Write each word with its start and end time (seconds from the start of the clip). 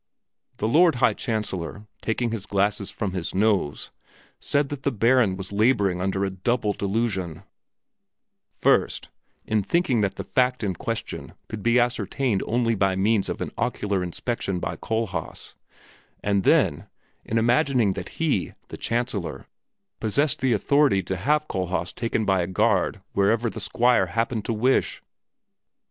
The 0.57 0.67
Lord 0.67 0.95
High 0.95 1.13
Chancellor, 1.13 1.85
taking 2.01 2.31
his 2.31 2.47
glasses 2.47 2.89
from 2.89 3.11
his 3.11 3.35
nose, 3.35 3.91
said 4.39 4.69
that 4.69 4.81
the 4.81 4.89
Baron 4.91 5.37
was 5.37 5.51
laboring 5.51 6.01
under 6.01 6.25
a 6.25 6.31
double 6.31 6.73
delusion 6.73 7.43
first, 8.51 9.09
in 9.45 9.61
thinking 9.61 10.01
that 10.01 10.15
the 10.15 10.23
fact 10.23 10.63
in 10.63 10.73
question 10.73 11.33
could 11.47 11.61
be 11.61 11.79
ascertained 11.79 12.41
only 12.47 12.73
by 12.73 12.95
means 12.95 13.29
of 13.29 13.41
an 13.41 13.51
ocular 13.59 14.01
inspection 14.01 14.57
by 14.59 14.75
Kohlhaas, 14.75 15.53
and 16.23 16.41
then, 16.45 16.87
in 17.23 17.37
imagining 17.37 17.93
that 17.93 18.09
he, 18.17 18.53
the 18.69 18.77
Chancellor, 18.77 19.45
possessed 19.99 20.41
the 20.41 20.51
authority 20.53 21.03
to 21.03 21.15
have 21.15 21.47
Kohlhaas 21.47 21.93
taken 21.93 22.25
by 22.25 22.41
a 22.41 22.47
guard 22.47 23.01
wherever 23.13 23.51
the 23.51 23.61
Squire 23.61 24.07
happened 24.07 24.45
to 24.45 24.53
wish. 24.53 25.03